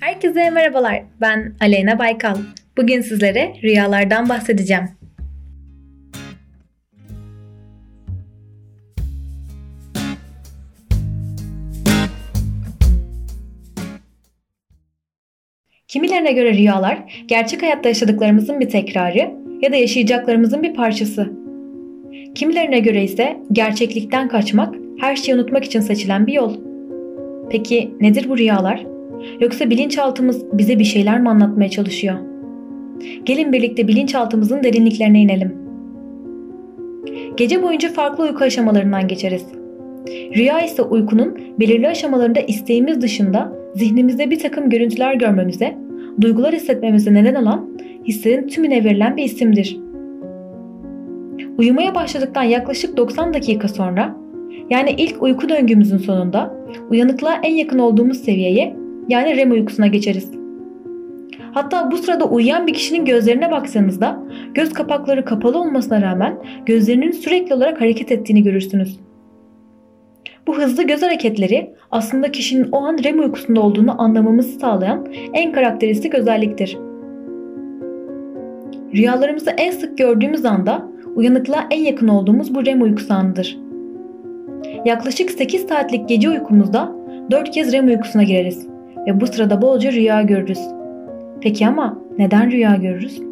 Herkese 0.00 0.50
merhabalar. 0.50 1.02
Ben 1.20 1.54
Aleyna 1.60 1.98
Baykal. 1.98 2.36
Bugün 2.76 3.00
sizlere 3.00 3.54
rüyalardan 3.62 4.28
bahsedeceğim. 4.28 4.84
Kimilerine 15.88 16.32
göre 16.32 16.54
rüyalar 16.54 17.24
gerçek 17.26 17.62
hayatta 17.62 17.88
yaşadıklarımızın 17.88 18.60
bir 18.60 18.68
tekrarı 18.68 19.30
ya 19.62 19.72
da 19.72 19.76
yaşayacaklarımızın 19.76 20.62
bir 20.62 20.74
parçası. 20.74 21.32
Kimilerine 22.34 22.78
göre 22.78 23.04
ise 23.04 23.36
gerçeklikten 23.52 24.28
kaçmak, 24.28 24.74
her 25.00 25.16
şeyi 25.16 25.34
unutmak 25.34 25.64
için 25.64 25.80
seçilen 25.80 26.26
bir 26.26 26.32
yol. 26.32 26.56
Peki 27.50 27.90
nedir 28.00 28.28
bu 28.28 28.38
rüyalar? 28.38 28.99
Yoksa 29.40 29.70
bilinçaltımız 29.70 30.44
bize 30.52 30.78
bir 30.78 30.84
şeyler 30.84 31.20
mi 31.20 31.28
anlatmaya 31.28 31.70
çalışıyor? 31.70 32.16
Gelin 33.24 33.52
birlikte 33.52 33.88
bilinçaltımızın 33.88 34.62
derinliklerine 34.62 35.20
inelim. 35.20 35.54
Gece 37.36 37.62
boyunca 37.62 37.88
farklı 37.88 38.24
uyku 38.24 38.44
aşamalarından 38.44 39.08
geçeriz. 39.08 39.46
Rüya 40.36 40.60
ise 40.60 40.82
uykunun 40.82 41.38
belirli 41.60 41.88
aşamalarında 41.88 42.40
isteğimiz 42.40 43.00
dışında 43.00 43.52
zihnimizde 43.74 44.30
bir 44.30 44.38
takım 44.38 44.70
görüntüler 44.70 45.14
görmemize, 45.14 45.78
duygular 46.20 46.54
hissetmemize 46.54 47.14
neden 47.14 47.34
olan 47.34 47.68
hislerin 48.08 48.48
tümüne 48.48 48.84
verilen 48.84 49.16
bir 49.16 49.24
isimdir. 49.24 49.80
Uyumaya 51.58 51.94
başladıktan 51.94 52.42
yaklaşık 52.42 52.96
90 52.96 53.34
dakika 53.34 53.68
sonra 53.68 54.16
yani 54.70 54.90
ilk 54.98 55.22
uyku 55.22 55.48
döngümüzün 55.48 55.98
sonunda 55.98 56.54
uyanıklığa 56.90 57.40
en 57.42 57.54
yakın 57.54 57.78
olduğumuz 57.78 58.18
seviyeye 58.18 58.76
yani 59.10 59.36
REM 59.36 59.50
uykusuna 59.50 59.86
geçeriz. 59.86 60.30
Hatta 61.52 61.90
bu 61.90 61.96
sırada 61.96 62.24
uyuyan 62.24 62.66
bir 62.66 62.74
kişinin 62.74 63.04
gözlerine 63.04 63.50
baksanızda 63.50 64.22
göz 64.54 64.72
kapakları 64.72 65.24
kapalı 65.24 65.58
olmasına 65.58 66.02
rağmen 66.02 66.38
gözlerinin 66.66 67.10
sürekli 67.10 67.54
olarak 67.54 67.80
hareket 67.80 68.12
ettiğini 68.12 68.42
görürsünüz. 68.42 69.00
Bu 70.46 70.58
hızlı 70.58 70.82
göz 70.82 71.02
hareketleri 71.02 71.74
aslında 71.90 72.32
kişinin 72.32 72.68
o 72.72 72.84
an 72.84 72.98
REM 73.04 73.20
uykusunda 73.20 73.60
olduğunu 73.60 74.02
anlamamızı 74.02 74.58
sağlayan 74.58 75.06
en 75.34 75.52
karakteristik 75.52 76.14
özelliktir. 76.14 76.78
Rüyalarımızı 78.94 79.50
en 79.50 79.70
sık 79.70 79.98
gördüğümüz 79.98 80.44
anda 80.44 80.88
uyanıklığa 81.14 81.66
en 81.70 81.84
yakın 81.84 82.08
olduğumuz 82.08 82.54
bu 82.54 82.66
REM 82.66 82.82
uykusu 82.82 83.14
anıdır. 83.14 83.58
Yaklaşık 84.84 85.30
8 85.30 85.62
saatlik 85.62 86.08
gece 86.08 86.30
uykumuzda 86.30 86.92
4 87.30 87.50
kez 87.50 87.72
REM 87.72 87.86
uykusuna 87.86 88.22
gireriz 88.22 88.69
ve 89.06 89.20
bu 89.20 89.26
sırada 89.26 89.62
bolca 89.62 89.92
rüya 89.92 90.22
görürüz. 90.22 90.60
Peki 91.40 91.66
ama 91.66 91.98
neden 92.18 92.50
rüya 92.50 92.76
görürüz? 92.76 93.22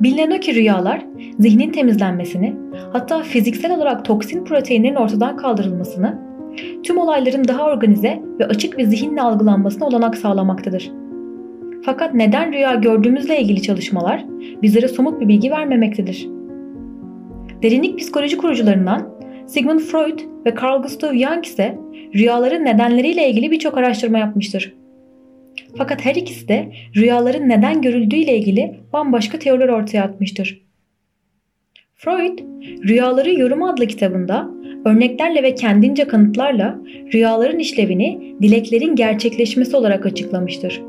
Bilinen 0.00 0.36
o 0.36 0.40
ki 0.40 0.54
rüyalar 0.54 1.06
zihnin 1.38 1.70
temizlenmesini, 1.70 2.56
hatta 2.92 3.22
fiziksel 3.22 3.76
olarak 3.76 4.04
toksin 4.04 4.44
proteinlerin 4.44 4.94
ortadan 4.94 5.36
kaldırılmasını, 5.36 6.18
tüm 6.82 6.98
olayların 6.98 7.48
daha 7.48 7.64
organize 7.64 8.22
ve 8.40 8.46
açık 8.46 8.78
bir 8.78 8.84
zihinle 8.84 9.22
algılanmasına 9.22 9.86
olanak 9.86 10.16
sağlamaktadır. 10.16 10.92
Fakat 11.82 12.14
neden 12.14 12.52
rüya 12.52 12.74
gördüğümüzle 12.74 13.40
ilgili 13.40 13.62
çalışmalar 13.62 14.24
bizlere 14.62 14.88
somut 14.88 15.20
bir 15.20 15.28
bilgi 15.28 15.50
vermemektedir. 15.50 16.28
Derinlik 17.62 17.98
psikoloji 17.98 18.36
kurucularından 18.36 19.17
Sigmund 19.48 19.80
Freud 19.80 20.18
ve 20.46 20.54
Carl 20.62 20.82
Gustav 20.82 21.14
Jung 21.14 21.46
ise 21.46 21.78
rüyaların 22.14 22.64
nedenleriyle 22.64 23.28
ilgili 23.28 23.50
birçok 23.50 23.78
araştırma 23.78 24.18
yapmıştır. 24.18 24.74
Fakat 25.78 26.04
her 26.04 26.14
ikisi 26.14 26.48
de 26.48 26.72
rüyaların 26.96 27.48
neden 27.48 27.82
görüldüğüyle 27.82 28.38
ilgili 28.38 28.74
bambaşka 28.92 29.38
teoriler 29.38 29.68
ortaya 29.68 30.02
atmıştır. 30.02 30.62
Freud, 31.94 32.38
Rüyaları 32.88 33.34
Yorum 33.34 33.62
adlı 33.62 33.86
kitabında 33.86 34.50
örneklerle 34.84 35.42
ve 35.42 35.54
kendince 35.54 36.08
kanıtlarla 36.08 36.78
rüyaların 37.14 37.58
işlevini 37.58 38.34
dileklerin 38.42 38.96
gerçekleşmesi 38.96 39.76
olarak 39.76 40.06
açıklamıştır. 40.06 40.82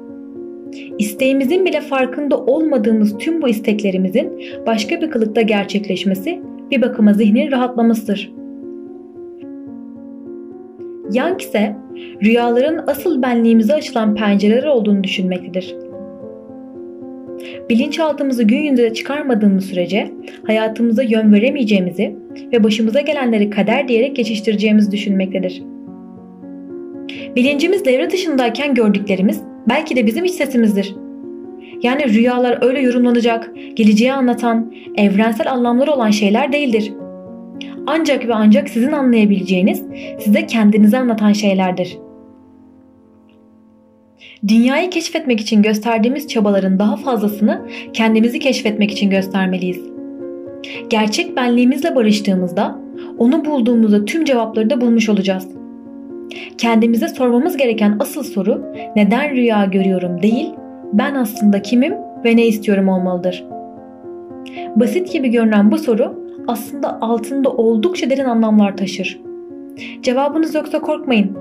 İsteğimizin 1.00 1.66
bile 1.66 1.81
farkında 1.81 2.38
olmadığımız 2.38 3.18
tüm 3.18 3.42
bu 3.42 3.50
isteklerimizin 3.50 4.42
başka 4.68 5.02
bir 5.02 5.12
kılıkta 5.12 5.42
gerçekleşmesi 5.42 6.42
bir 6.72 6.81
bakıma 6.81 7.14
zihnin 7.14 7.52
rahatlamasıdır. 7.52 8.38
Young 11.14 11.42
ise 11.42 11.75
rüyaların 12.24 12.84
asıl 12.88 13.22
benliğimize 13.22 13.74
açılan 13.74 14.16
pencereler 14.16 14.64
olduğunu 14.64 15.03
düşünmektedir. 15.03 15.75
Bilinçaltımızı 17.70 18.44
gün 18.44 18.58
yüzüne 18.58 18.94
çıkarmadığımız 18.94 19.66
sürece 19.66 20.12
hayatımıza 20.48 21.03
yön 21.03 21.34
veremeyeceğimizi 21.34 22.16
ve 22.53 22.64
başımıza 22.64 23.02
gelenleri 23.02 23.50
kader 23.50 23.88
diyerek 23.88 24.16
geçiştireceğimizi 24.16 24.92
düşünmektedir. 24.92 25.64
Bilincimiz 27.36 27.86
devre 27.86 28.09
dışındayken 28.09 28.74
gördüklerimiz 28.74 29.42
belki 29.69 29.96
de 29.96 30.06
bizim 30.06 30.25
iç 30.25 30.31
sesimizdir. 30.31 30.96
Yani 31.84 32.14
rüyalar 32.14 32.58
öyle 32.62 32.81
yorumlanacak, 32.81 33.52
geleceği 33.75 34.14
anlatan, 34.14 34.74
evrensel 34.98 35.52
anlamları 35.52 35.92
olan 35.92 36.12
şeyler 36.12 36.52
değildir 36.52 36.92
ancak 37.89 38.27
ve 38.27 38.33
ancak 38.33 38.69
sizin 38.69 38.91
anlayabileceğiniz, 38.91 39.83
size 40.19 40.45
kendinizi 40.45 40.97
anlatan 40.97 41.33
şeylerdir. 41.33 41.97
Dünyayı 44.47 44.89
keşfetmek 44.89 45.39
için 45.39 45.61
gösterdiğimiz 45.61 46.27
çabaların 46.27 46.79
daha 46.79 46.95
fazlasını 46.95 47.67
kendimizi 47.94 48.39
keşfetmek 48.39 48.91
için 48.91 49.09
göstermeliyiz. 49.09 49.81
Gerçek 50.89 51.35
benliğimizle 51.35 51.95
barıştığımızda, 51.95 52.79
onu 53.17 53.45
bulduğumuzda 53.45 54.06
tüm 54.06 54.25
cevapları 54.25 54.69
da 54.69 54.81
bulmuş 54.81 55.09
olacağız. 55.09 55.47
Kendimize 56.57 57.07
sormamız 57.07 57.57
gereken 57.57 57.97
asıl 58.00 58.23
soru 58.23 58.66
neden 58.95 59.31
rüya 59.31 59.66
görüyorum 59.66 60.21
değil, 60.21 60.50
ben 60.94 61.16
aslında 61.16 61.61
kimim 61.61 61.94
ve 62.25 62.38
ne 62.38 62.47
istiyorum 62.47 62.89
olmalıdır. 62.89 63.45
Basit 64.75 65.13
gibi 65.13 65.29
görünen 65.29 65.71
bu 65.71 65.77
soru 65.77 66.28
aslında 66.47 67.01
altında 67.01 67.50
oldukça 67.50 68.09
derin 68.09 68.25
anlamlar 68.25 68.77
taşır. 68.77 69.22
Cevabınız 70.01 70.55
yoksa 70.55 70.81
korkmayın. 70.81 71.38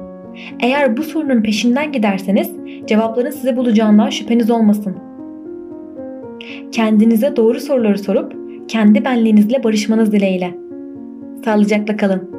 Eğer 0.60 0.96
bu 0.96 1.02
sorunun 1.02 1.42
peşinden 1.42 1.92
giderseniz 1.92 2.50
cevapların 2.86 3.30
size 3.30 3.56
bulacağından 3.56 4.10
şüpheniz 4.10 4.50
olmasın. 4.50 4.96
Kendinize 6.72 7.36
doğru 7.36 7.60
soruları 7.60 7.98
sorup 7.98 8.36
kendi 8.68 9.04
benliğinizle 9.04 9.64
barışmanız 9.64 10.12
dileğiyle. 10.12 10.54
Sağlıcakla 11.44 11.96
kalın. 11.96 12.37